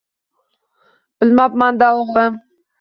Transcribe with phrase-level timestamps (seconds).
[1.25, 2.45] Bilmabman-da, o‘g‘lim.